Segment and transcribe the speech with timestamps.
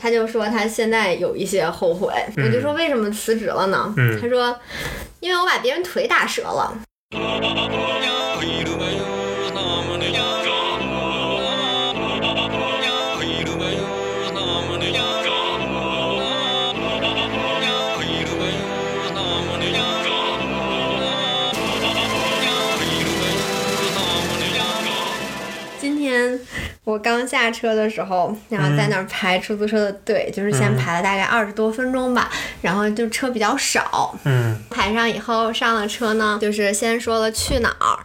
[0.00, 3.92] 他就说他现在有一些后悔，我就说为什么辞职了呢？
[3.98, 4.58] 嗯他说
[5.20, 6.72] 因为我把别人腿打折了。
[7.10, 7.20] 今
[26.84, 32.30] 我刚下车的时候，然后在那儿排出租车的队，就是先排了大概二十多分钟吧，
[32.62, 34.56] 然后就车比较少，嗯。
[34.70, 37.98] 排上以后上了车呢，就是先说了去哪儿。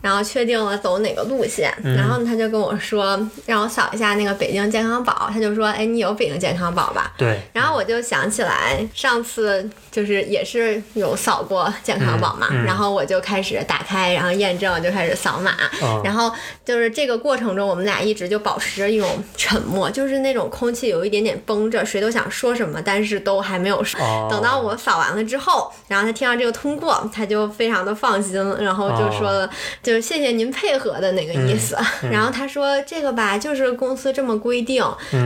[0.00, 7.12] 然后确定了走哪个路线，然后他就跟我说让我扫一下那个北京健康宝，他就说，哎，你有北京健康宝吧？
[7.18, 15.50] 对，然后我就想起来上次就是也是有扫过健康宝嘛，嗯嗯然后我就开始打开，然后验证，就开始扫码，
[15.82, 16.30] 哦然后
[16.64, 24.00] 就是这个过程中，我们俩一直就保持着一种沉默，就是那种空气有一点点绷着，谁都想说什么，但是都还没有说。
[24.00, 29.50] 哦等到我扫完了之后，然后他听到这个通过，他就非常的放心，然后就说了，
[29.82, 31.76] 就是谢谢您配合的那个意思。
[32.12, 34.84] 然后他说这个吧，就是公司这么规定，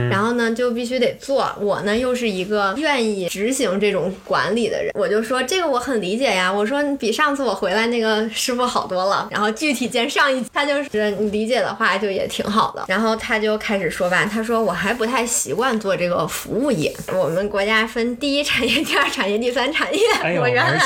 [0.09, 1.47] 然后呢就必须得做。
[1.59, 6.51] 我呢又是一个愿意执行这种管理的人，我就说这个我很理解呀。
[6.51, 9.27] 我说比上次我回来那个师傅好多了。
[9.31, 12.85] 然后具体见上一次，他就是你理解的话就也挺好的。
[12.87, 16.93] 然后他就开始说吧，他说我还不太习惯做这个服务业。
[17.13, 20.01] 我们国家分第一产业、第二产业、第三产业。
[20.21, 20.79] 哎我原来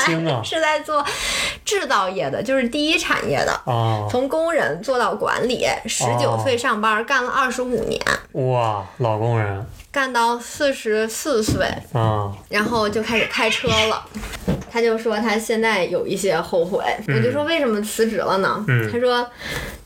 [0.44, 1.04] 是在做
[1.64, 3.60] 制造业的，就是第一产业的。
[3.64, 8.00] 哦，从工人做到管理，十九哦岁上班，干了二十五年，
[8.32, 9.66] 哇，老工人
[9.98, 14.06] 干到四十四岁，啊，然后就开始开车了。
[14.70, 18.64] 他就说他现在有一些后悔，我就说为什么辞职了呢？
[18.68, 19.28] 嗯他说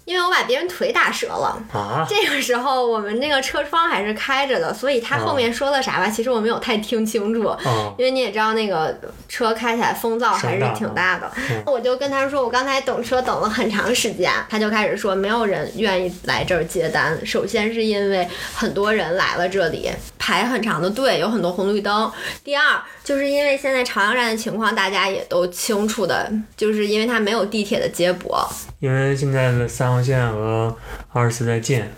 [0.04, 1.62] 因为我把别人腿打折了。
[1.72, 7.48] 啊，这个时候我们那个车窗还是开着的，所以他后面说了啥吧，其实我没有太听清楚。
[7.64, 11.30] 哦，因为你也知道，那个车开起来风噪还是挺大的。
[11.36, 17.18] 嗯我就跟他说，我刚才等车等了很长时间，他就开始说，没有人愿意来这儿接单。
[17.24, 22.10] 首先是因为很多人来了这里，排很长的队，有很多红绿灯。
[22.44, 28.46] 第二，就是因为现在朝阳站的情况，大家也都清楚的，就是因为它没有地铁的接驳。
[28.82, 30.76] 因为现在的三号线和
[31.12, 31.88] 二十四在建，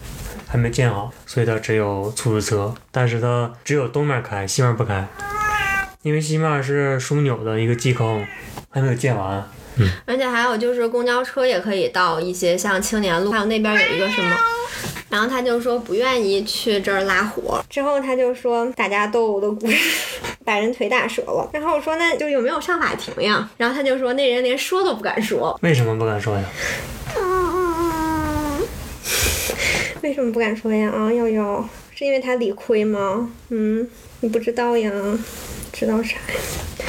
[0.46, 5.08] 还没建好，所以它只有出租车，但是它只有东面开，西面不开，
[6.02, 8.22] 因为西面是枢纽的一个基坑，
[8.68, 9.42] 还没有建完。
[9.76, 14.36] 嗯而且还有就是公交车也可以到一些像青年路，还有那边有一个什么，
[15.08, 17.64] 然后他就说不愿意去这儿拉活。
[17.70, 21.48] 之后他就说打架斗殴的故事，把人腿打折了。
[21.52, 23.48] 然后我说那就有没有上法庭呀？
[23.56, 25.58] 然后他就说那人连说都不敢说。
[25.62, 26.44] 为什么不敢说呀？
[30.02, 30.90] 为什么不敢说呀？
[30.90, 33.30] 啊，悠悠，是因为他理亏吗？
[33.48, 33.88] 嗯，
[34.20, 34.90] 你不知道呀？
[35.72, 36.83] 知道啥呀？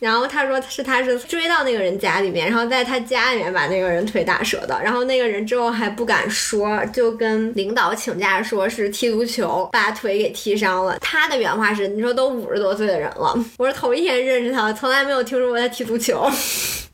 [0.00, 10.98] 然后他说是他是追到那个人家里面，然后在他家里面把那个人腿打折的，然后那个人之后还不敢说，就跟领导请假说是踢足球把腿给踢伤了。
[11.00, 16.30] 他的原话是：“你说都五十多岁的人了，我是头一天认识他，从来没有听说过他踢足球。”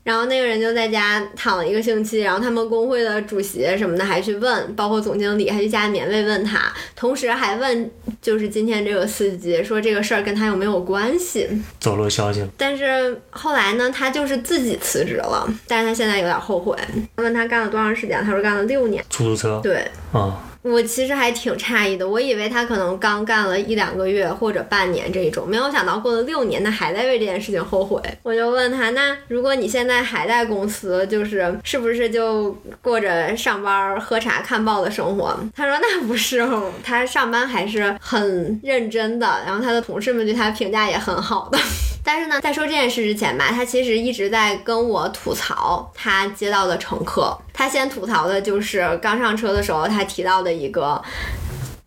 [0.05, 7.89] 然后那个人就在家躺了一个星期，然后他们工会的主席什么的还去问，包括总经理还去家里面慰问他，同时还问
[8.21, 11.49] 就是今天这个司机说这个事儿跟他有没有关系。
[11.79, 12.47] 走漏消息了。
[12.55, 16.77] 但是后来呢，他就是自己辞职了，但是他现在有点后悔。
[17.15, 19.03] 问他干了多长时间，他说干了六年。
[19.09, 28.01] 出租车对啊，我其实还挺诧异的，我以为他可能刚干了一两个月或者半年这一种，没有想到过了六年，他还在为这件事情后悔。
[28.23, 35.39] 我就问他，那如果你现在还在公司，就是是不是就过着上班喝茶看报的生活？
[35.55, 36.43] 他说那不是，
[36.83, 41.59] 他上班还是很认真的，然后他的同事们对他评价也很好的。
[42.07, 47.35] 但是呢，在说这件事之前吧，他其实一直在跟我吐槽他接到的乘客。
[47.51, 51.03] 他先吐槽的就是刚上车的时候他提到的一个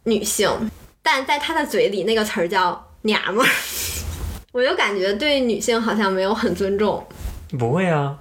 [0.02, 0.50] 女性，
[1.02, 3.48] 但在他的嘴里那个词儿叫“娘们儿”，
[4.50, 7.06] 我就感觉对女性好像没有很尊重。
[7.56, 8.16] 不会啊。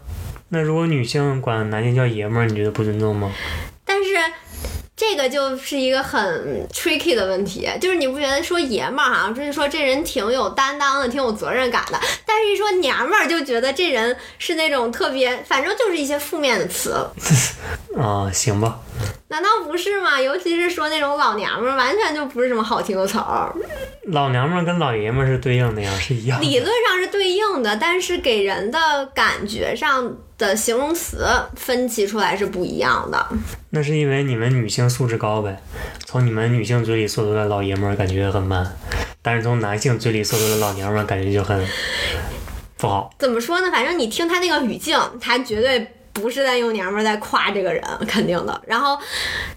[0.50, 3.32] 那如果女性管男性叫爷们儿，你觉得不尊重吗？
[3.84, 4.10] 但是
[4.98, 16.96] 这个就是一个很 tricky 的问题，就是你不觉得说爷们儿好像就是说这人挺有担当的，挺有责任感的，但是一说娘们儿就觉得这人是那种特别，反正就是一些负面的词。
[17.96, 18.80] 啊，行吧，
[19.28, 20.20] 难道不是吗？
[20.20, 23.54] 尤其是说那种老娘们儿，完全就不是什么好听的词儿。
[24.08, 26.44] 老娘们儿跟老爷们儿是对应的呀，是一样的。
[26.44, 31.26] 理论上是对应的，但是给人的感觉上的形容词
[31.56, 33.28] 分析出来是不一样的。
[33.72, 35.60] 那是因为你们女性素质高呗，
[36.06, 38.68] 从你们女性嘴里说出来老爷们儿感觉很 man，
[39.22, 41.68] 但是从男性嘴里说出来老娘们儿感觉就很
[42.78, 43.12] 不好。
[43.18, 43.72] 怎么说呢？
[43.72, 48.62] 反正你听他那个语境，他绝对不是在用娘们儿在夸这个人，肯定的。
[48.68, 48.98] 然后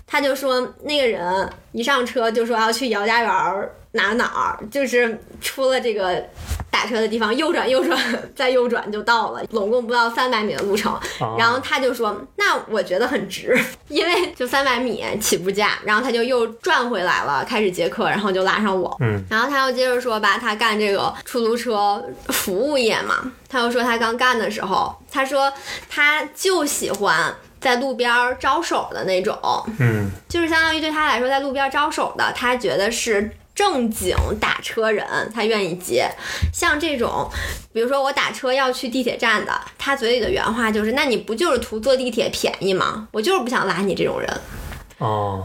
[0.06, 6.22] 他就说，那个人一上车就说要去姚家园儿哪哪儿，就是出了这个
[6.70, 7.98] 打车的地方，右转右转
[8.36, 10.92] 再右转就到了，总共不到三百米的路程。
[10.92, 13.58] 啊、然后他就说：“那我觉得很值，
[13.88, 18.96] 因为就三百米起步价。”然后他就又转回来了，开始接客，然后就拉上我。
[19.00, 25.52] 嗯，然后他又接着说吧，他干这个出租车服务业嘛，他又说他刚干的时候，他说
[25.88, 29.36] 他就喜欢在路边儿招手的那种，
[29.80, 36.10] 嗯，就是相当于对他来说，在路边招手的，他觉得是正经打车人，他愿意接。
[36.50, 37.30] 像这种，
[37.74, 43.06] 比如说我打车要去地铁站的，他嘴里的原话就是：“那你不就是图坐地铁便宜吗？
[43.12, 44.40] 我就是不想拉你这种人。
[44.96, 45.44] 哦，”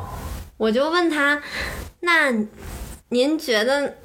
[0.55, 1.41] 我就问他
[1.99, 2.33] ：“那
[3.09, 3.95] 您觉得？”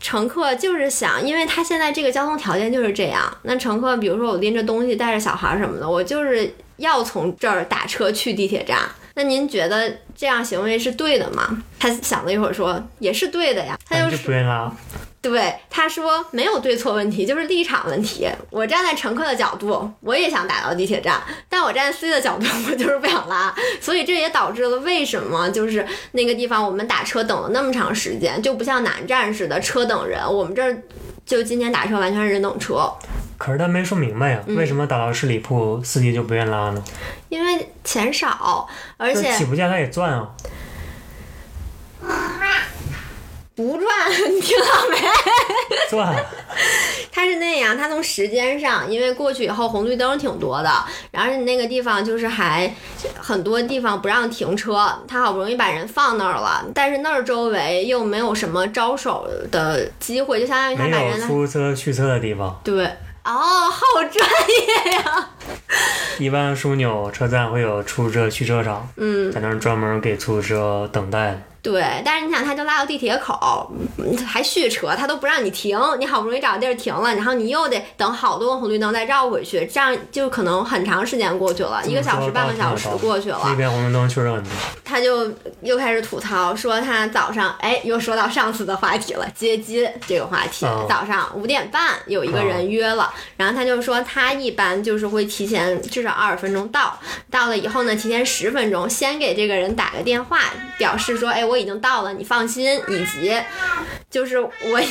[0.00, 3.32] 乘客就是想，因为他现在这个交通条件就是这样。
[3.42, 8.80] 那乘客，比如说我拎着东西，带着小孩什么的，我就是要从这儿打车去地铁站。
[9.14, 11.62] 那您觉得这样行为是对的吗？
[11.78, 13.78] 他想了一会儿说，也是对的呀。
[13.88, 14.30] 他那就是。
[15.20, 18.28] 对他说没有对错问题，就是立场问题。
[18.50, 23.54] 我站在乘客的角度，我也想打到地铁站，但我站在司机的角度， 我就是不想拉。
[23.80, 30.20] 所以这也导致了为什么就是那个地方我们打车等了那么长时间，就不像南站似的车等人。
[30.20, 30.76] 我们这儿
[31.24, 32.92] 就今天打车完全是人等车，
[33.38, 36.84] 可是他没说明白呀，嗯为什么打到十里铺司机就不愿拉呢？
[37.28, 40.28] 因为钱少，而且起步价他也赚啊。
[43.54, 44.96] 不转，你听到没？
[45.90, 46.24] 赚，
[47.12, 50.70] 它是那样，它从时间上，因为过去以后红绿灯挺多的，
[51.10, 52.74] 然后你那个地方就是还
[53.18, 62.60] 很多地方不让停车，他好不容易把人放那儿了，但是那儿周围又没有什么招手的机会，就相当于他没有把人出租车续车的地方。
[62.64, 62.88] 对。
[63.24, 65.30] 哦，好专业呀！
[66.18, 71.42] 一般枢纽车站会有出租车去车场，嗯，在那儿专门给出租车等待。
[71.62, 83.38] 对，但是你想，他就拉到地铁口，嗯还续车，他都不让你停，你好不容易找个地儿停了，然后你又得等好多个红绿灯再绕回去，这样就可能很长时间过去了，一个小时、半个小时过去了。
[83.44, 84.50] 那边红绿灯确实很多。
[84.84, 90.66] 他就又开始吐槽，说他早上，哎，又说到上次的话题了，接机这个话题。
[90.66, 96.98] 哦早上五点半有一个人约了，然后他就说他一般就是会提前至少二十分钟到，
[97.30, 100.40] 到了以后呢，提前十分钟先给这个人打个电话，
[100.78, 103.34] 表示说，哎，我已经到了，你放心，以及
[104.10, 104.50] 就是我。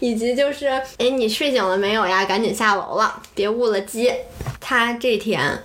[0.00, 0.66] 以及就是，
[0.98, 2.24] 哎，你睡醒了没有呀？
[2.24, 4.12] 赶紧下楼了，别误了机。
[4.60, 5.60] 他这天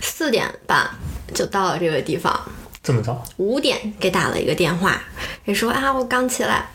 [0.00, 0.88] 四点半
[1.34, 2.40] 就到了这个地方，
[2.82, 3.22] 这么早？
[3.36, 4.98] 五点给打了一个电话，
[5.44, 6.70] 也说啊我刚起来，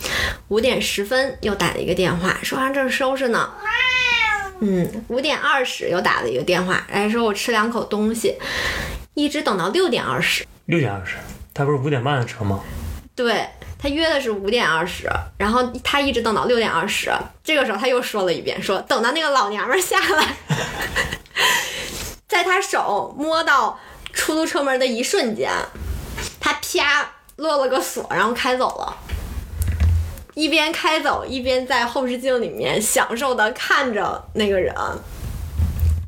[0.50, 3.52] 五点十分又打了一个电话，说啊正收拾呢。
[4.62, 8.38] 嗯，五点二十又打了一个电话，哎说我吃两口东西，
[9.14, 10.46] 一直等到六点二十。
[10.66, 11.16] 六点二十，
[11.54, 12.60] 他不是五点半的车吗？
[13.16, 13.48] 对
[13.78, 17.12] 他约的是五点二十，然后他一直等到六点二十，
[17.44, 20.36] 这个时候他又说了一遍，说等到那个老娘们儿下来，
[22.28, 23.80] 在他手摸到
[24.14, 25.52] 出租车门的一瞬间，
[26.40, 28.98] 他啪落了个锁，然后开走了。
[30.39, 34.74] 一边开走，一边在后视镜里面享受的看着那个人，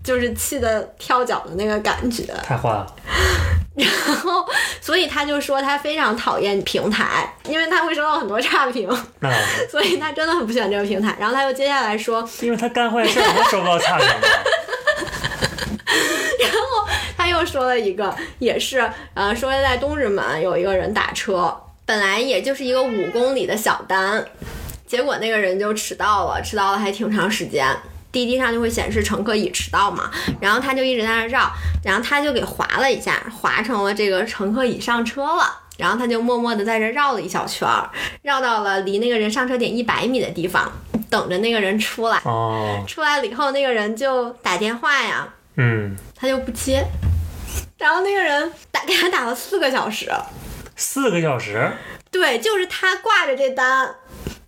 [0.02, 2.24] 就是气得跳脚的那个感觉。
[2.42, 2.88] 太坏了。
[3.76, 4.46] 然后，
[4.80, 8.88] 所以他就说他非常讨厌平台，因为他会收到很多差评，
[9.20, 9.30] 那，
[9.70, 11.14] 所以他真的很不喜欢这个平台。
[11.20, 14.08] 然后他又接下来说，因为他干坏事儿，他收不到差评
[16.40, 16.88] 然后。
[17.18, 21.56] 他又说了一个，也是呃，说在东直门有一个人打车，
[21.92, 24.26] 本来也就是一个五公里的小单，
[24.88, 27.68] 结果那个人就迟到了，迟到了还挺长时间。
[28.14, 31.52] 滴滴上就会显示乘客已迟到嘛，然后他就一直在那绕，
[31.84, 35.64] 然后他就给划了一下，划成了这个乘客已上车了。
[35.78, 37.90] 然后他就默默的在这绕了一小圈儿，
[38.22, 40.72] 绕到了离那个人上车点一百米的地方，
[41.10, 42.22] 等着那个人出来。
[42.24, 46.86] 哦，出来了以后，那个人就打电话呀，嗯，他就不接，
[47.78, 50.10] 然后那个人打给他打了四个小时，
[50.82, 51.72] 四个小时，
[52.10, 53.88] 对，就是他挂着这单，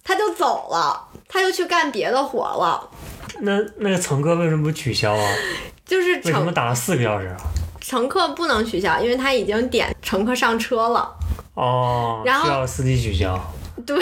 [0.03, 2.89] 他就走了，他就去干别的活了。
[3.41, 5.35] 那那个乘客为什么不取消啊？
[5.85, 7.37] 就是为什么打了四个小时啊？
[7.79, 11.07] 乘客不能取消，因为他已经点乘客上车了。
[11.53, 13.39] 哦，然后需要司机取消。
[13.85, 13.97] 对，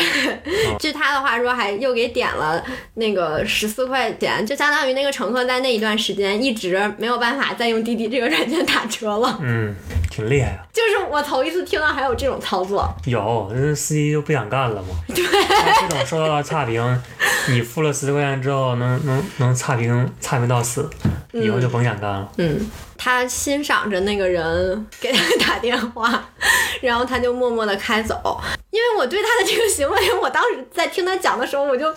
[0.80, 2.64] 据他的话说，还又给点了
[2.96, 9.40] 那个十四块钱，就相当于那个乘客在那一段时间一直没有办法再用滴滴这个软件打车了。
[9.42, 9.74] 嗯，
[10.12, 10.62] 挺厉害啊。
[10.72, 12.88] 就是我头一次听到还有这种操作。
[13.06, 14.90] 有，这司机就不想干了嘛。
[15.08, 15.26] 对。
[15.26, 17.04] 这种收到了差评，
[17.48, 20.88] 你付了十块钱之后，能能能差评差评到死，
[21.32, 22.30] 以后就甭想干了。
[22.38, 26.30] 嗯，他欣赏着那个人给他打电话，
[26.82, 28.40] 然后他就默默的开走。
[28.70, 31.88] 因为我对他的这个行为，我当时在听他讲的时候，我就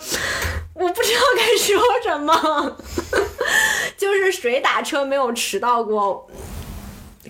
[0.73, 2.77] 我不知道该说什么。
[3.97, 6.27] 就是谁打车没有迟到过？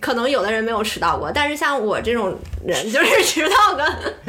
[0.06, 3.84] 可能有的人没有迟到过，但是像我这种人，就是迟到个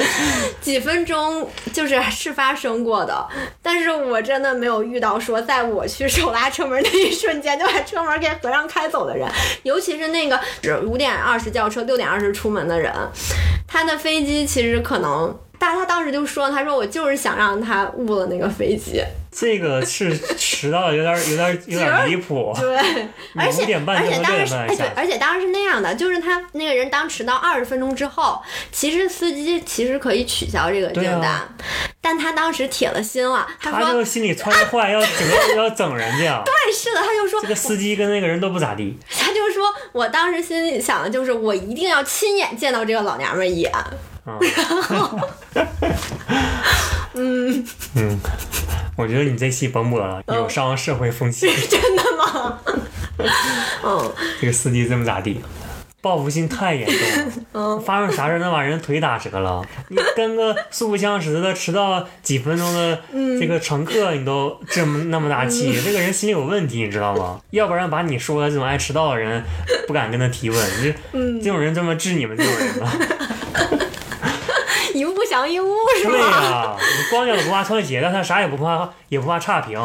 [0.59, 3.29] 几分钟，就是是发生过的。
[3.61, 9.31] 但是我真的没有遇到说，在我去手拉车门那一瞬间就把车门给合上开走的人，
[9.65, 10.41] 尤其是那个
[10.87, 12.91] 五点二十叫车，六点二十出门的人，
[13.69, 15.39] 他的飞机其实可能。
[15.67, 22.55] 但他当时就说：“他说我就是想让他误了那个飞机。”这个是迟到有点有点有点离谱。
[22.57, 22.79] 对，
[23.35, 31.49] 而且点半而且当时哎对，而且当时是那样的，就是他那个人当迟到二十分钟之后，其实司机其实可以取消这个订单，啊
[32.01, 35.11] 但他当时铁了心了，他说他就心里揣着坏，要整
[35.57, 36.41] 要整人家。
[36.47, 38.97] 对，是的，他就说这个司机跟那个人都不咋地。
[39.11, 43.73] 他就说我当时心里想的就是我一定要亲眼见到这个老娘们儿一眼，
[47.15, 47.65] 嗯。
[47.95, 48.21] 嗯
[48.97, 51.47] 我觉得你这期甭播了，有伤社会风气。
[51.69, 52.59] 真的吗？
[53.85, 55.41] 嗯，这个司机这么咋地？
[56.01, 56.89] 报复心太严
[57.53, 59.63] 重了，发生啥事能把人腿打折了？
[59.89, 63.03] 你跟个素不相识的迟到几分钟的
[63.41, 67.41] 这个乘客，你都这么那么大气，这个人心里有问题，你知道吗？
[67.51, 69.43] 要不然把你说的这种爱迟到的人，
[69.87, 72.89] 不敢跟他提问，你这这种人这么治你们这种人呢？
[75.45, 75.65] 一物
[76.05, 76.45] 降一物是对吧？
[76.45, 79.77] 呀、你光脚不怕穿鞋的，他啥也不怕，也不怕差评，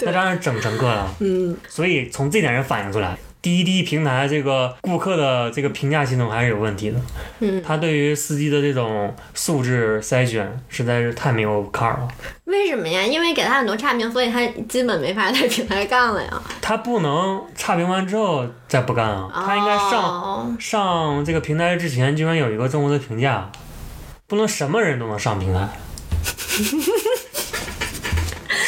[0.00, 1.08] 那让人整乘客了。
[1.20, 7.00] 嗯，所以从这点上反映出来，滴滴平台这个顾客的这个评价系统还是有问题的。
[7.38, 12.08] 嗯，他对于司机的这种素质筛选实在是太没有坎儿了。
[12.44, 13.02] 为什么呀？
[13.02, 16.42] 因为给他很多差评，所以他基本没法在平台干了呀。
[16.60, 23.50] 他不能差评完之后再不干啊，他应该上、哦上这个平台之前，居然有一个综合的评价，
[24.28, 25.66] 不能什么人都能上平台。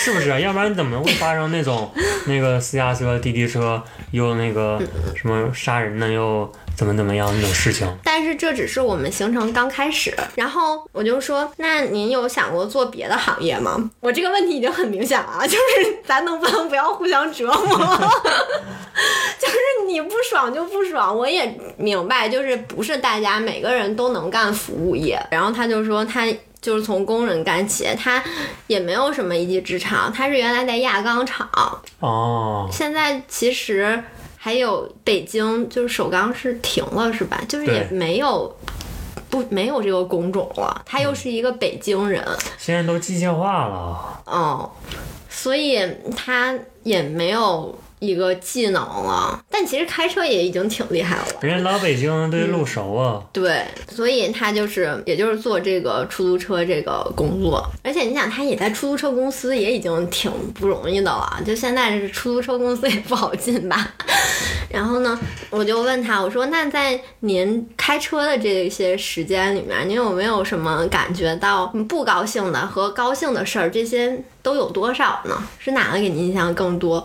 [0.03, 0.41] 是不是？
[0.41, 1.93] 要不然怎么会发生那种
[2.27, 4.81] 那个私家车、滴滴车又那个
[5.15, 7.87] 什么杀人呢，又怎么怎么样那种事情？
[8.03, 13.91] 但是这只是我们行程刚开始，然后我就说，那您有想过做别的行业吗？
[14.01, 17.77] 我这个问题已经很明显了啊，就是 咱能不能不要互相折磨？
[19.39, 19.57] 就是
[19.87, 25.23] 你不爽就不爽，我也明白，就是不是大家每个人都能干服务业。
[25.31, 26.27] 然后他就说他。
[26.63, 28.23] 就是从工人干起，他
[28.67, 31.49] 也没有什么一技之长，他是原来在轧钢厂，
[32.01, 34.05] 哦，现在其实
[34.43, 37.39] 还有北京，就是首钢是停了是吧？
[37.47, 38.51] 就是也没有
[39.29, 42.25] 不没有这个工种了，他又是一个北京人，
[42.57, 44.23] 现在都机械化了。
[44.25, 44.71] 哦，
[45.29, 45.79] 所以
[46.17, 49.41] 他也没有一个技能了。
[49.49, 51.25] 但其实开车也已经挺厉害了。
[51.43, 63.95] 人家老北京对路熟啊，对，所以他就是，也就是做这个出租车这个工作，而且你想，他也在出租车公司也已经挺不容易的了，就现在是出租车公司也不好进吧。
[64.71, 65.19] 然后呢，
[65.51, 73.69] 我就问他，我说那在您开车的这些时间里面，您有没有什么感觉到不高兴的和高兴的事儿？
[73.69, 75.43] 这些都有多少呢？
[75.59, 77.05] 是哪个给您印象更多？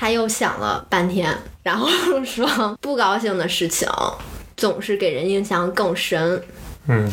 [0.00, 1.86] 他又想了半天，然后
[2.24, 3.86] 说不高兴的事情
[4.56, 6.42] 总是给人印象更深，
[6.88, 7.06] 嗯，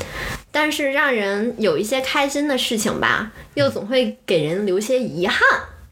[0.53, 5.41] 但是让人有一些开心的事情吧，又总会给人留些遗憾。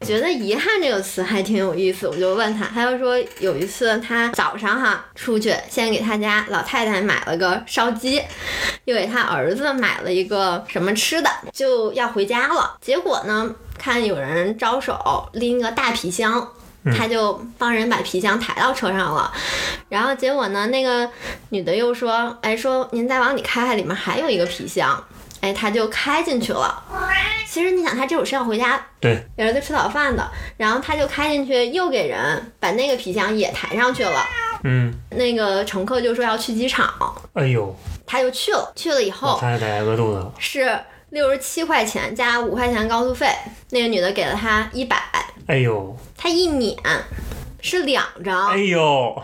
[0.00, 8.22] 觉得遗憾这个词还挺有意思，我就问他，他就说有一次他早上哈出去，先给他家老太太买了个烧鸡，
[8.86, 12.76] 又给他儿子买了一个什么吃的，就要回家了。
[12.80, 16.46] 结果呢，看有人招手拎个大皮箱，
[16.94, 19.32] 他就帮人把皮箱抬到车上了。
[19.88, 21.08] 然后结果呢，那个
[21.50, 25.02] 女的又说，哎，说您再往里开开，里面还有一个皮箱。
[25.42, 26.82] 哎，他就开进去了。
[27.46, 30.26] 其实你想，他这会儿是要回家对，给儿子吃早饭的，
[30.56, 34.24] 然后他就开进去，又给人把那个皮箱也抬上去了。
[34.64, 36.90] 嗯，那个乘客就说要去机场，
[37.34, 37.74] 哎呦，
[38.06, 38.72] 他就去了。
[38.74, 40.80] 去了以老后太太饿肚子了，是
[41.16, 43.26] 六十七块钱加五块钱高速费，
[43.70, 45.02] 那个女的给了他一百，
[45.46, 46.76] 哎呦，他一撵
[47.62, 49.22] 是两张哎，呦，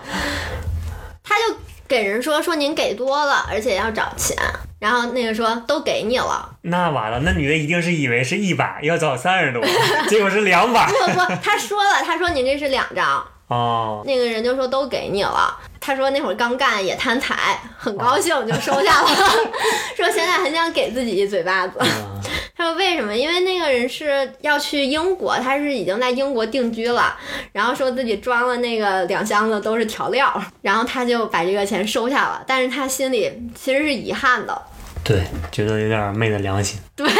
[1.23, 1.55] 他就
[1.87, 4.35] 给人说说您给多了，而且要找钱，
[4.79, 9.63] 然后那个说都给你了，那完了，那女的一定是以为是一百，要找三十多，
[10.09, 10.87] 结果是两百。
[10.87, 15.59] 不不，他说了，他说您这是两张，哦，那个人就说都给你了。
[15.83, 19.09] 他说那会儿刚干也贪财，很高兴就收下了，
[19.97, 21.77] 说现在很想给自己一嘴巴子。
[21.81, 21.89] 嗯
[22.55, 23.17] 他说为什么？
[23.17, 27.17] 因为那个人是要去英国，他是已经在英国定居了，
[27.51, 34.63] 然后说自己装了那个两箱子都是调料，然后他就把这个钱收下了，但是他心里其实是遗憾的。
[35.03, 37.11] 对，觉得有点昧了良心，对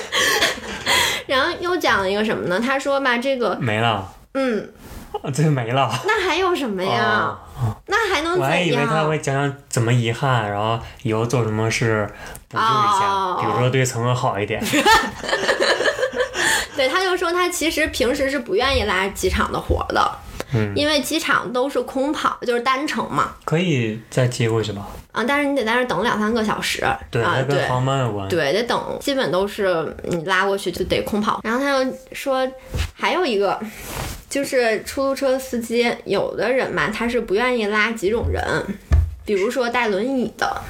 [1.26, 2.60] 然后又讲了一个什么呢？
[2.60, 4.68] 他说吧，这个没了，嗯，
[5.22, 5.90] 啊 这没了。
[6.06, 7.36] 那还有什么呀？
[7.60, 8.86] 哦那还能我还以为？
[8.86, 12.08] 他会讲讲怎么遗憾，然后以后做什么事
[12.48, 12.64] 补救一
[12.98, 14.62] 下，哦比如说对陈赫好一点。
[16.76, 20.10] 对，他就说他其实平时是不愿意拉机场的活的，
[20.54, 24.86] 嗯，因为机场都是空跑，就是单程嘛，可以再接过去吧？
[25.12, 27.68] 啊，但是你得在那等两三个小时，对，啊，跟对。
[27.68, 28.26] 航班有关。
[28.28, 31.40] 对，得等，基本都是你拉过去就得空跑。
[31.44, 32.48] 然后他又说，
[32.94, 33.60] 还有一个
[34.30, 38.42] 就是出租车司机，有的人嘛，他是不愿意拉几种人，
[39.26, 40.62] 比如说带轮椅的，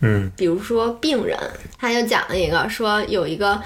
[0.00, 1.36] 嗯比如说病人。
[1.76, 3.60] 他就讲了一个，说有一个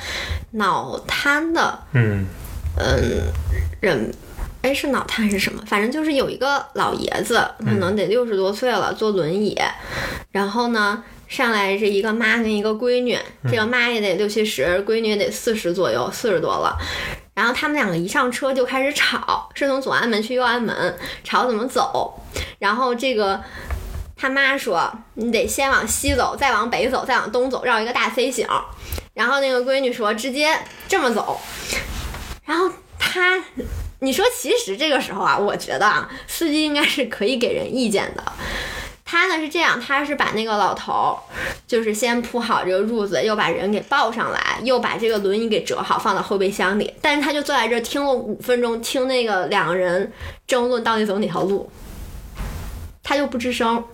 [0.53, 2.27] 脑瘫的嗯
[2.77, 3.23] 嗯，
[3.81, 4.13] 人，
[4.63, 5.63] 哎，是脑瘫是什么？
[5.67, 9.57] 反正就是有一个老爷子，可能得六十多岁了，坐轮椅，
[10.33, 11.05] 然后呢。
[11.29, 13.19] 上来是一个妈跟一个闺女，
[13.51, 16.77] 这个妈也得六七十，闺女也得四十左右，四十多了。
[17.35, 22.21] 然后他们两个一上车就开始吵，是从左安门去右安门，吵怎么走。
[22.59, 23.43] 然后这个
[24.17, 28.47] 他妈说，你得先往西走，再往北走，再往东走，绕一个大 C 型。
[29.15, 30.59] 然后那个闺女说，直接
[30.89, 31.41] 这么走。
[32.45, 33.43] 然后他，
[34.01, 38.33] 你说其实这个时候啊，我觉得啊，司机应该是可以给人意见的。
[39.13, 41.21] 他呢是这样，他是把那个老头儿，
[41.67, 46.91] 就是先铺好这个褥子，又把人给抱上来，又把这个轮椅给折好放到后备箱里。
[47.03, 50.11] 但是他就坐在这儿听了五分钟，听那个两个人
[50.47, 51.71] 争论到底走哪条路，
[53.03, 53.85] 他就不吱声。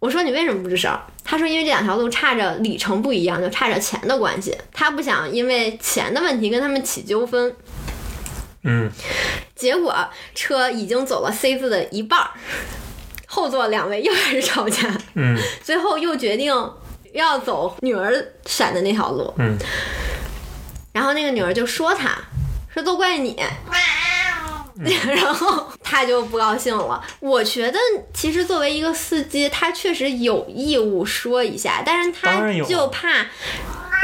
[0.00, 0.94] 我说你为什么不吱声？
[1.24, 7.56] 他说因为这两条路差着里程不一样，就差着钱的关系，他不想因为钱的问题跟他们起纠纷。
[8.64, 8.90] 嗯，
[9.54, 9.96] 结果
[10.34, 12.28] 车已经走了 C 字的一半儿，
[13.34, 16.54] 后座两位又开始吵架，嗯最后又决定
[17.12, 18.14] 要走女儿
[18.46, 19.34] 选的那条路。
[19.38, 19.58] 嗯
[20.92, 22.16] 然后那个女儿就说他，
[22.72, 23.36] 说都怪你。
[25.06, 27.02] 然后他就不高兴了。
[27.18, 27.78] 我觉得
[28.12, 33.26] 其实作为一个司机，他确实有义务说一下，但是他就怕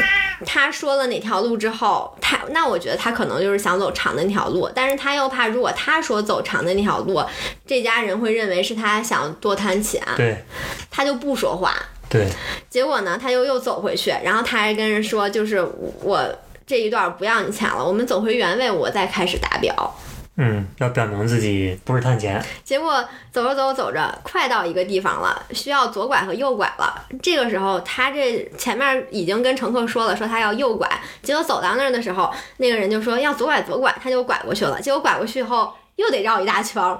[0.46, 7.22] 他说了哪条路之后，他那我觉得他可能就是想走长的那条路，但是他又怕如果他说走长的那条路，
[7.66, 10.42] 这家人会认为是他想多贪钱，对
[10.90, 11.74] 他就不说话。
[12.08, 12.26] 对，
[12.68, 15.64] 结果呢，他又又走回去，然后他还跟人说，就是
[16.02, 16.20] 我
[16.66, 19.94] 这一段不要你钱了，我们走回原位，我再开始打表。
[20.36, 22.42] 嗯，要表明自己不是探监。
[22.64, 27.04] 结果走着走着走着，快到一个地方了，需要左拐和右拐了。
[27.22, 30.88] 这个时候，他这前面已经跟乘客说了，说他要右拐。
[31.22, 34.80] 结果走到那儿的时候，那个人就说要左拐左拐，他就拐过去了。
[34.80, 36.98] 结果拐过去以后，又得绕一大圈儿。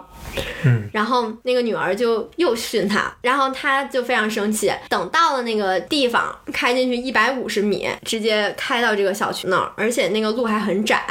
[0.65, 4.73] 嗯，然后那个女儿就又训他，然后他就非常生气。
[4.89, 11.03] 等到了那个地方，开进去一百五十米，直接开到这个小区那儿，而且那个路还很窄。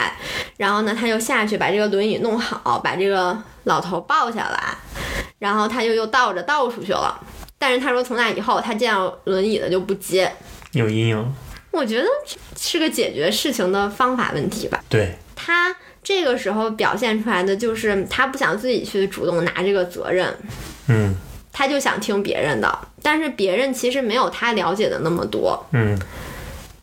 [0.55, 4.77] 然后呢，他就下去把这个轮椅弄好，把这个老头抱下来，
[5.39, 7.19] 然后他就又倒着倒出去了。
[7.57, 10.31] 但是他说从那以后，他见到轮椅的就不接。
[10.71, 11.33] 有阴影。
[11.71, 12.07] 我觉得
[12.57, 14.83] 是个解决事情的方法问题吧。
[14.89, 15.75] 对，他
[16.09, 20.35] 这个时候表现出来的就是他不想自己去主动拿这个责任，
[20.87, 21.15] 嗯
[21.51, 25.63] 他就想听别人的，但是别人其实没有他了解的那么多。
[25.71, 25.95] 嗯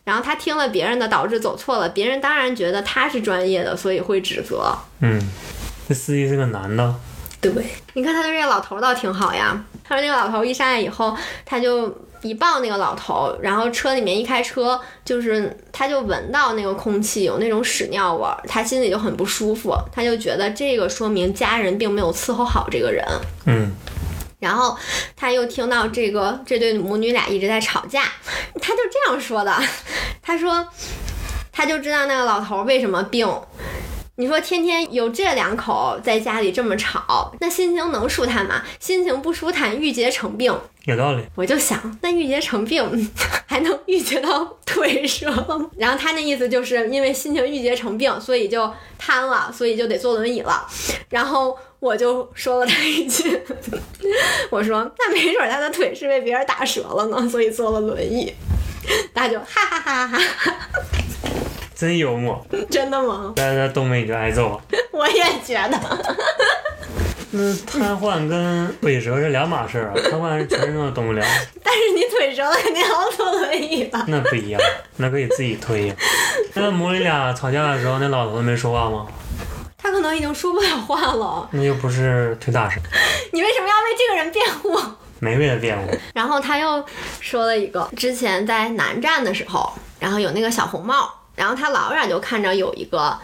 [0.05, 4.73] 然后他听了别人的，导致走错了，别人当然觉得他是专业的，所以会指责。
[5.01, 5.21] 嗯，
[5.89, 6.95] 这司机是个男的。
[7.39, 7.51] 对，
[7.93, 9.63] 你看他对这个老头儿倒挺好呀。
[9.83, 23.05] 他说那个老头儿一上来以后，他就一抱那个老头儿，然后车里面一开车，就是他就闻到那个空气有那种屎尿味儿，他心里就很不舒服，他就觉得这个说明家人并没有伺候好这个人。
[23.45, 23.71] 嗯
[24.39, 24.77] 然后
[25.15, 28.03] 他又听到这个这对母女俩一直在吵架，
[28.61, 29.55] 他就这样说的，
[30.21, 30.67] 他说
[31.51, 33.27] 他就知道那个老头儿为什么病。
[34.19, 38.63] 你说天天有这两口在家里这么吵，那心情能舒坦吗？
[38.79, 40.51] 心情不舒坦，郁结成病。
[40.85, 41.23] 有道理。
[41.35, 42.83] 我就想，那郁结成病
[43.45, 45.69] 还 还能郁结到腿上吗？
[45.77, 50.67] 然后他那意思就是因为心情郁结成病，所以就瘫了，所以就得坐轮椅了。
[51.09, 53.39] 然后我就说了他一句，
[54.49, 58.33] 我说那没准他的腿是被别人打折了呢，所以坐了轮椅。
[59.13, 60.53] 大家就哈哈哈哈哈，
[61.77, 62.43] 真幽默。
[62.71, 63.33] 真的吗？
[63.35, 64.61] 但是在东北你就挨揍了。
[64.91, 65.79] 我也觉得。
[67.29, 71.21] 那瘫痪跟腿折是两码事儿啊，瘫痪是全身都动不了，
[71.61, 74.05] 但是你腿折了肯定要坐轮椅吧？
[74.07, 74.61] 那不一样，
[74.97, 75.95] 那可以自己推呀。
[76.53, 79.05] 那母女俩吵架的时候，那老头子没说话吗？
[79.77, 81.47] 他可能已经说不了话了。
[81.51, 82.81] 那又不是腿打折，
[83.31, 84.79] 你为什么要为这个人辩护？
[85.19, 85.89] 没为了辩护。
[86.13, 86.83] 然后他又
[87.19, 93.17] 说了一个，之前在南站的时候，然后有那个小红帽，然后他老远就看着有一个。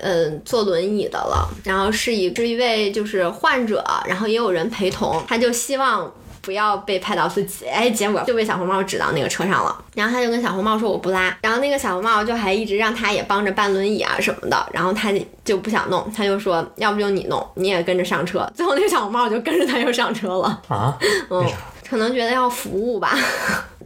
[0.00, 6.08] 嗯，坐轮椅的了，然后是一是一位就是患者，然后也有人陪同，他就希望
[6.40, 15.12] 不要被拍到自己，哎，结果就被小红帽指到那个车上了，然后他就跟小红帽说我不拉，然后那个小红帽就还一直让他也帮着搬轮椅啊什么的，然后他
[15.44, 20.62] 就不想弄，他就说要不就你弄，你也跟着上车，最后那个小红帽就跟着他又上车了。
[20.68, 20.96] 啊，
[21.28, 21.44] 嗯，
[21.90, 23.18] 可能觉得要服务吧，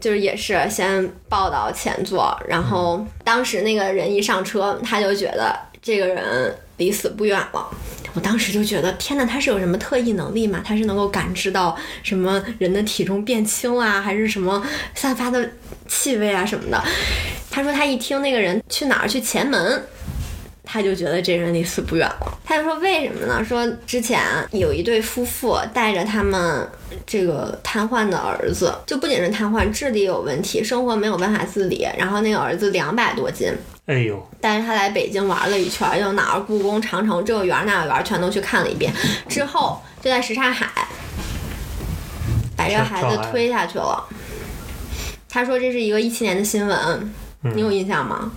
[0.03, 5.59] 就是也是先抱到前座，然后当时那个人一上车，他就觉得。
[5.85, 7.69] 这个人离死不远了，
[8.15, 10.63] 我当时就觉得，天呐，他是有什么特异能力吗？
[10.65, 15.51] 他是能够感知到什么人的体重变轻啊，还是什么散发的
[15.89, 16.81] 气味啊什么的？
[17.51, 19.85] 他说他一听那个人去哪儿去前门，
[20.65, 22.39] 他就觉得这人离死不远了。
[22.45, 23.45] 他就说为什么呢？
[23.45, 24.21] 说之前
[24.53, 26.69] 有一对夫妇带着他们
[27.07, 33.53] 这个瘫痪的儿子，就不仅是瘫痪，智力有问题，生活没有办法自理，然后那个儿子两百多斤。
[33.87, 34.25] 哎呦！
[34.41, 38.93] 带着他来北京玩了一圈，又哪儿故宫、长城这个园那个园全都去看了一遍，
[39.29, 40.69] 之后就在什刹海
[42.57, 44.07] 把这个孩子推下去了。
[45.29, 47.15] 他说这是一个一七年的新闻，
[47.55, 48.31] 你有印象吗？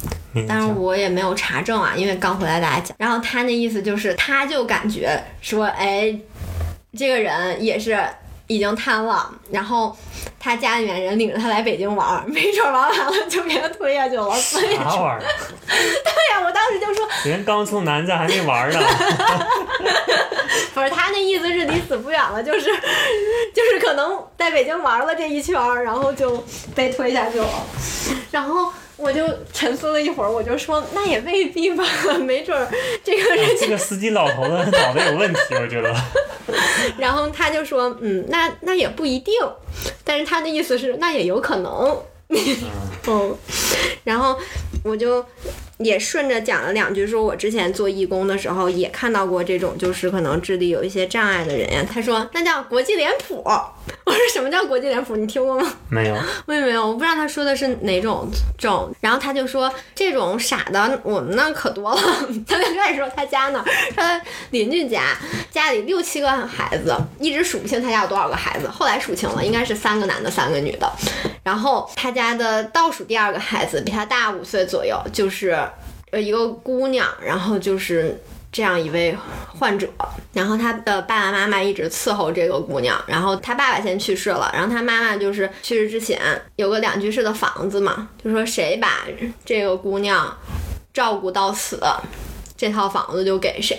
[0.48, 2.96] 但是我也没有查证啊，因为刚回来大家讲。
[3.00, 6.14] 然后他那意思就是，他就感觉说，哎，
[6.98, 7.98] 这个人也是。
[8.48, 9.98] 已经瘫了，然后
[10.40, 14.32] 他家里面人领着他来北京玩， 没准玩完了就给他推下去了。
[14.36, 15.20] 啥玩意儿？
[15.68, 18.80] 对呀，我当时就说，人刚从南站还没玩呢。
[20.76, 22.66] 不是他那意思是离死不远了，就是
[23.52, 27.50] 就是可能在北京玩了这一圈，然后就被推下去了，
[28.30, 28.72] 然后。
[28.98, 31.84] 我就沉思了一会儿，我就说那也未必吧，
[32.26, 32.68] 没准儿
[33.04, 35.94] 这个人这个司机老头子脑子有问题，我觉得。
[36.98, 39.34] 然后他就说，嗯，那那也不一定，
[40.04, 42.02] 但是他的意思是那也有可能。
[43.08, 43.38] 嗯，
[44.04, 44.38] 然后
[44.84, 45.24] 我就
[45.78, 51.86] 也顺着讲了两句，说我之前做义工的时候也看到过这种，就是可能智力有一些障碍的人呀。
[51.92, 53.44] 他说那叫国际脸谱。
[54.04, 55.16] 我说什么叫国际脸谱？
[55.16, 55.72] 你听过吗？
[55.90, 56.16] 没有，
[56.48, 58.92] 我也没有，我不知道他说的是哪种种。
[59.00, 62.02] 然后他就说这种傻的我们那可多了。
[62.48, 64.20] 他就开始说他家那儿，他
[64.52, 65.16] 邻居家
[65.52, 70.92] 家里六七个孩子，一直数不清他家有多少个孩子，后来数清了，应该是三个男的，三个女的。
[71.44, 75.58] 然后他家的倒数第二个孩子比他大五岁左右，就是
[76.12, 78.20] 呃一个姑娘，然后就是
[78.52, 79.16] 这样一位
[79.48, 79.88] 患者。
[80.34, 86.20] 然后她的爸爸妈妈一直伺候这个姑娘，然后她爸爸先去世了，然后她妈妈就是去世之前
[86.58, 89.06] 有个两居室的房子嘛，就说谁把
[89.46, 90.36] 这个姑娘
[90.94, 91.80] 照顾到死。
[92.58, 93.78] 这套房子就给谁，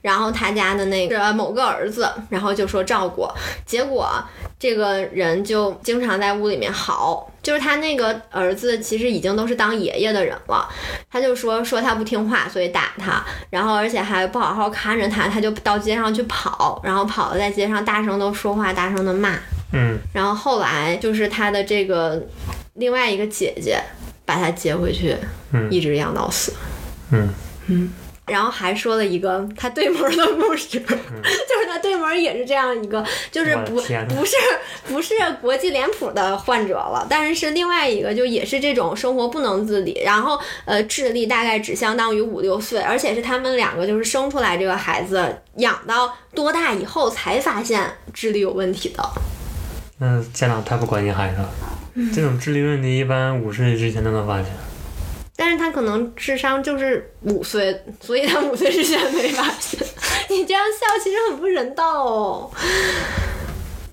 [0.00, 3.28] 然后他家的那个某个儿子，然后就说照顾，
[3.64, 4.12] 结果
[4.58, 10.68] 这个人就经常在屋里面嚎，就是他那个儿子其实已经都是当爷爷的人了，
[11.08, 19.38] 他就说说他不听话，所以打他，然后而且还不好好看着他，他就到街上去跑，然后跑了在街上大声的说话，大声的骂，
[19.72, 22.20] 嗯，然后后来就是他的这个
[22.74, 23.80] 另外一个姐姐
[24.26, 25.16] 把他接回去，
[25.52, 26.52] 嗯，一直养到死，
[27.12, 27.28] 嗯。
[27.28, 27.28] 嗯，
[28.24, 34.36] 然后还说了一个他对门的故事， 就是他对门也是这样一个，就是不不是
[34.86, 49.02] 不是国际脸谱的患者了，但是是另外一个，就也是这种生活不能自理，然后呃智力大概只相当于五六岁，而且是他们两个就是生出来这个孩子养到多大以后才发现智力有问题的。
[49.98, 51.50] 那家长太不关心孩子了，
[52.14, 54.46] 这种智力问题一般五岁之前都能发现。
[55.34, 59.80] 但是他可能智商就是五岁，所以他五岁之前没发现。
[60.28, 62.50] 你这样笑其实很不人道哦。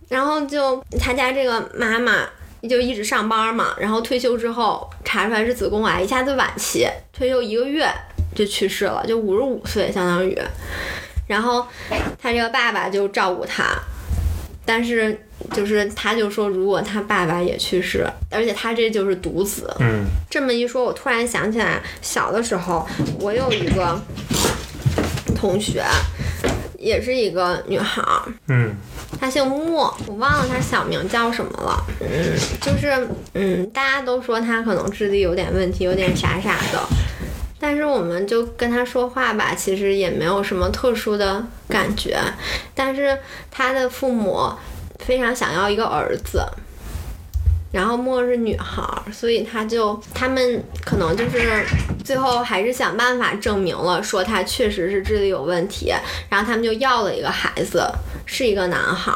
[0.08, 2.28] 然后就他家这个妈妈
[2.68, 7.88] 就一直上班嘛，然后退休之后查出来是子宫癌，一下子晚期，退休一个月
[8.36, 10.38] 就去世了，就五十五岁相当于。
[11.28, 11.66] 然后
[12.22, 13.64] 他这个爸爸就照顾他。
[14.66, 15.18] 但是
[15.52, 22.88] 就是他就说，如果他爸爸也去世，而且他这就是独子，嗯这么一说，我突然想起来，小的时候
[23.20, 24.00] 我有一个
[25.36, 25.84] 同学，
[26.78, 28.76] 也是一个女孩儿，嗯
[29.20, 31.84] 她姓莫，我忘了她小名叫什么了。
[32.00, 36.80] 嗯，就是嗯，大家都说她可能智力有点问题，有点傻傻的。
[37.60, 42.18] 但是我们就跟她说话吧，其实也没有什么特殊的感觉。
[42.74, 43.18] 但是
[43.52, 44.50] 她的父母
[45.00, 46.46] 非常想要一个儿子，
[47.72, 51.66] 然后莫是女孩，所以他就他们可能就是
[52.04, 55.94] 最后还是想办法证明了，说他确实是智力有问题，
[56.30, 57.84] 然后他们就要了一个孩子，
[58.26, 59.14] 是一个男孩。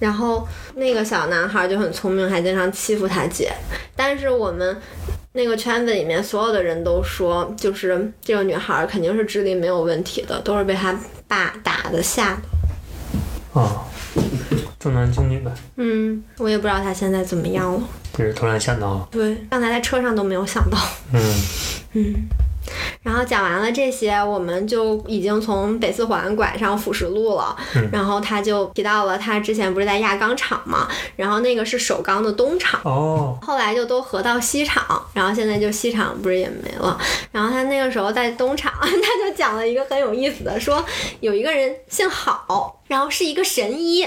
[0.00, 3.50] 然后那个小男孩就很聪明，还经常欺负他姐。
[3.96, 4.76] 但是我们
[5.32, 13.60] 那个圈子里面所有的人都说，就是这个女孩肯定是智力没有问题的，都是被他爸打的吓的。
[13.60, 13.86] 啊，
[14.84, 17.80] 重男轻女呗，嗯，我也不知道他现在怎么样了。
[18.12, 20.76] 就是突然想到，对，刚才在车上都没有想到。
[21.14, 21.20] 嗯
[21.94, 22.14] 嗯，
[23.02, 27.56] 然后讲完了这些，我们就已经从北四环拐上辅石路了。
[27.74, 32.78] 嗯然后他就提到了他之前不是在轧钢厂嘛，然后那个是首钢的东厂。
[32.84, 36.98] 哦，后来就都合到西厂，然后现在就西厂不是也没了。
[37.32, 40.84] 然后他那个时候在东厂， 他就讲了一个很有意思的，说
[41.20, 44.06] 有一个人姓郝，然后是一个神医，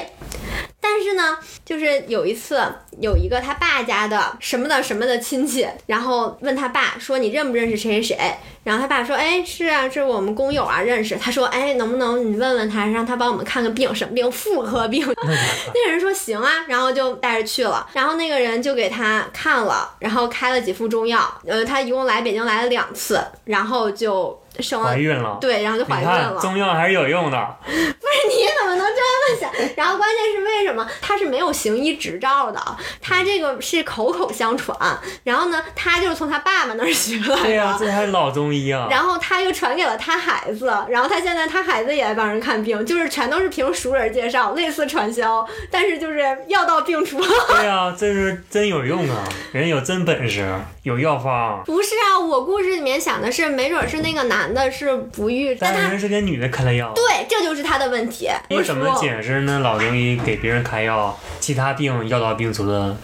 [0.90, 2.60] 但是呢，就是有一次
[3.02, 8.38] 有一个他爸家的什么的什么的亲戚，然后问他爸说你认不认识谁谁谁？
[8.64, 11.18] 然后他爸说哎是啊，是我们工友啊认识。
[11.18, 14.32] 他说哎能不能你问问他，让他帮我们看个病，什么病？
[14.32, 15.06] 妇科病。
[15.18, 17.86] 那个人说行啊，然后就带着去了。
[17.94, 21.30] 然后那个人就给他看了，然后开了几副中药。
[21.46, 24.42] 呃，他一共来北京来了两次，然后就
[24.84, 24.98] 怀。
[24.98, 25.38] 孕了。
[25.40, 26.38] 对，然后就怀孕了。
[26.42, 27.38] 中药还是有用的。
[27.66, 29.52] 不是你怎么能这么想？
[29.76, 32.60] 然后关键是为什么他是没有行医执照的？
[33.02, 34.78] 他这个是口口相传，
[35.24, 37.44] 然后呢，他就是从他爸爸那儿学来的。
[37.44, 38.88] 对呀、这还是老中医啊。
[38.92, 47.20] 然后他又传给了他孩子，然后他现在他孩子也来帮人看病，就是全都是凭熟人介绍，类似传销，但是就是药到病除。
[47.20, 50.48] 对呀、这是真有用啊，人有真本事，
[50.84, 51.62] 有药方。
[51.66, 56.94] 不是啊，我故事里面想的是，没准是那个男的是不育，但他但是人是给女的开了药。
[56.94, 58.30] 对，这就是他的问题。
[58.50, 59.60] 你怎么解释呢？
[59.60, 62.96] 老中医给别人开药，其他病药到病除的。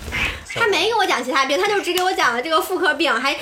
[0.56, 3.36] 他没给我讲其他病，他就只给我讲了这个妇科病，还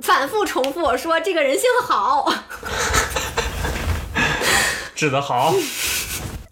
[0.00, 2.32] 反复重复说这个人性好。
[4.94, 5.54] 治得好。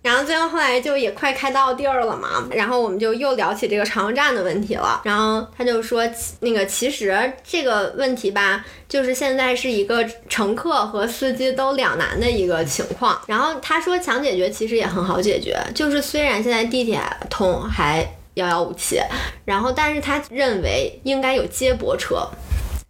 [0.03, 5.01] 然后最后后来就也快开到地儿了嘛，然后我们就又聊起这个长阳站的问题了。
[5.05, 6.03] 然后他就说，
[6.41, 13.21] 那个其实这个问题吧，就是现在是一个乘客和司机都两难的一个情况。
[13.27, 19.01] 然后他说想解决其实也很好解决，就是虽然现在地铁通还遥遥无期，
[19.45, 22.29] 然后但是他认为应该有接驳车。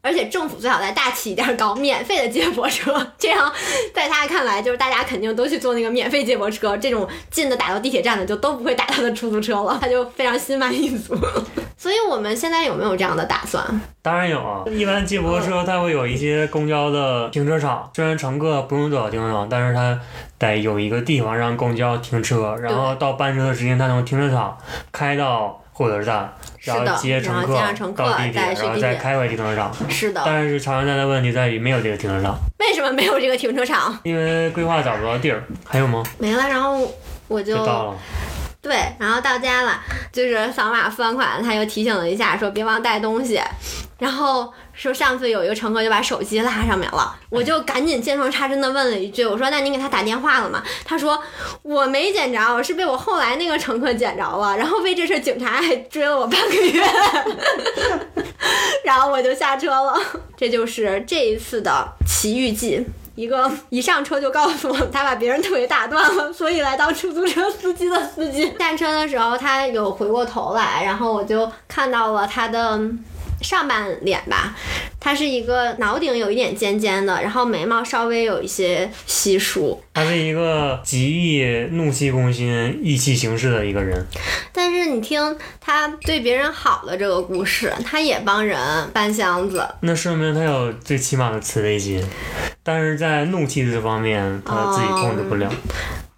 [0.04, 3.50] 而且政府最好再大气一点搞免费的接驳车，这样
[3.94, 11.16] 在他看来，就是大家肯定都去坐那个免费接驳车，这种近的打到地铁站的就都不会打他的出租车了，他 就非常心满意足。
[11.76, 13.64] 所以我们现在有没有这样的打算？
[14.02, 19.96] 当然有啊，一般接驳车它会有一些公交的停车场，虽然乘客不用走到停车场，但是它
[20.36, 24.58] 得有一个地方让公交停车，然后到班车的时间，它从停车场
[24.90, 27.54] 开到火车站，然后接乘客
[27.96, 29.72] 到地铁，然后再开回停车场。
[29.88, 33.98] 是的，但是长安站的问题在于没有这个停车场，为什么没有这个停车场？
[34.02, 35.42] 因为规划找不到地儿。
[35.64, 36.02] 还有吗？
[36.18, 36.78] 没了，然后
[37.26, 37.96] 我就就到了。
[38.62, 43.40] 对，然后到家了，就是扫码付完款，他又提醒了一下，说别忘带东西。
[43.98, 50.62] 然后说上次有一个乘客就把手机落上面了，我就赶紧见缝插针的问了一句，我说那你给他打电话了吗？
[50.84, 51.20] 他说
[51.62, 56.84] 我没捡着，是被我后来那个乘客捡着了，然后为这事警察还追了我半个月，
[58.84, 60.00] 然后我就下车了。
[60.36, 62.84] 这就是这一次的奇遇记。
[63.22, 68.52] 一个一上车就告诉我他把别人腿打断了，所以来当出租车司机的司机。
[68.58, 72.80] 下车的时候他有回过头来，然后我就看到了他的
[73.42, 74.54] 上半脸吧，
[75.00, 84.06] 他是一个脑顶有一点尖尖的，然后眉毛稍微有一些稀疏，他是一个极易怒气攻心、意气行事的一个人。
[84.52, 88.58] 但是你听他对别人好的这个故事，他也帮人
[88.92, 92.02] 搬箱子，那说明他有最起码的慈悲心，
[92.62, 95.52] 但是在怒气这方面，他自己控制不了。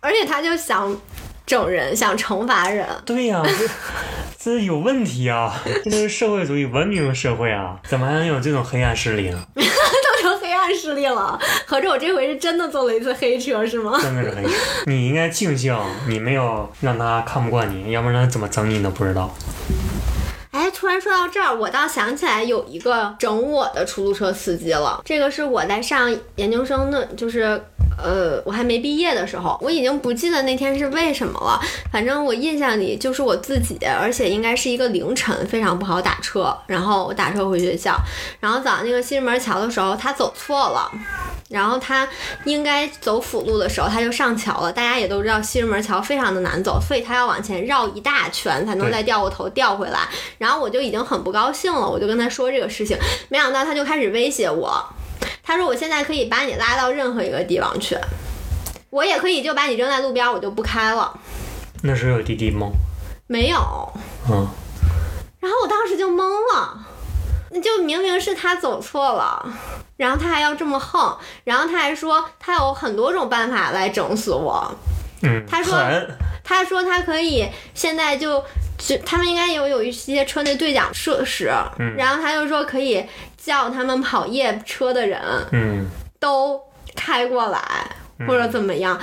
[0.01, 0.95] 而且他就想
[1.47, 2.87] 整人，想惩罚人。
[3.05, 3.43] 对呀、
[4.39, 5.55] 这这有问题啊！
[5.85, 9.47] 这是社会主义文明的社会啊，怎么还能有这种黑暗势力呢？
[9.55, 11.39] 都成黑暗势力了。
[11.67, 13.99] 合着我这回是真的坐了一次黑车是吗？
[14.01, 14.51] 真的是黑车。
[14.87, 15.77] 你应该庆幸
[16.09, 19.35] 你没有让他看不惯你，要不然他怎么整你你都不知道。
[20.51, 25.03] 哎，突然说到这儿，我倒想起来有一个整我的出租车司机了。
[25.05, 27.61] 这个是我在上研究生的，就是
[28.03, 31.61] 呃，我还没毕业的时候，我已经不记得那天是为什么了。
[31.93, 36.57] 反正我印象里就是我自己，而且应该是一个凌晨，非常不好打车。
[36.67, 37.97] 然后我打车回学校，
[38.41, 40.91] 然后早上那个西直门桥的时候，他走错了。
[41.51, 42.09] 然后他
[42.47, 44.73] 应该走辅路的时候，他就上桥了。
[44.73, 50.01] 大家也都知道西直门桥非常的难走，所以他要往前绕一大圈才能再掉过头掉回来。
[50.39, 52.97] 然后我就已经很不高兴了，我就跟他说这个事情，
[53.29, 54.85] 没想到他就开始威胁我。
[55.45, 57.97] 他说我现在可以把你拉到任何一个地方去，
[58.89, 61.17] 我也可以就把你扔在路边，我就不开了。
[61.83, 62.69] 那时候有滴滴吗？
[63.27, 63.59] 没有。
[64.31, 64.49] 嗯。
[65.39, 66.87] 然后我当时就懵了，
[67.51, 69.47] 那就明明是他走错了。
[69.99, 74.75] 然后他还要这么横，然后他还说他有很多种办法来整死我。
[75.23, 75.79] 嗯，他说
[76.45, 78.45] 他说他可以现在就
[78.79, 83.05] 就他们应该有有一些车内对讲设施，嗯，然后他就说可以
[83.37, 85.21] 叫他们跑夜车的人，
[85.53, 85.87] 嗯，
[86.21, 86.61] 都
[86.95, 87.61] 开过来
[88.29, 89.01] 或者怎么样。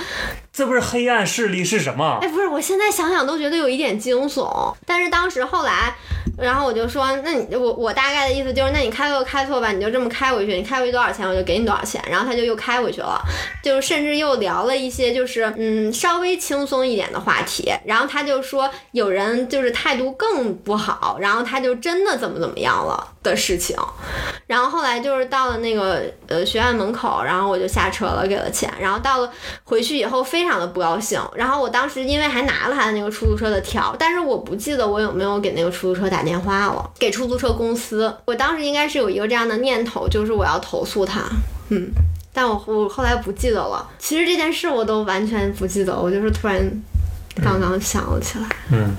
[0.52, 2.18] 这不是黑暗势力是什么？
[2.20, 4.74] 哎，不是，我现在想想都觉得有一点惊悚。
[4.84, 5.94] 但是当时后来，
[6.36, 12.02] 然后我就说，那你我我大概的意思就是，那你开错开错吧，你就这么开回去，你开回去多少钱，我就给你多少钱。
[12.06, 13.18] 然后他就又开回去了，
[13.62, 17.72] 就甚至又聊了一些就是嗯稍微轻松一点的话题。
[17.86, 23.74] 然后他就说有人就是态度更不好，然后他就真的怎么怎么样了的事情。
[24.46, 28.70] 然后后来就是到了那个呃学院门口，然后我就下车了，给了钱。
[28.78, 29.32] 然后到了
[29.64, 30.41] 回去以后非。
[30.42, 38.12] 非常的不高兴，然后我当时因为还拿了他的那个出租车的条，但是我不记得我有没有给那个出租车打电话了，给出租车公司。
[38.24, 41.22] 我当时应该是有一个这样的念头，就是我要投诉他，
[41.68, 41.88] 嗯，
[42.32, 43.88] 但我我后来不记得了。
[44.00, 46.60] 其实这件事我都完全不记得，我就是突然
[47.40, 48.92] 刚刚想了起来，嗯。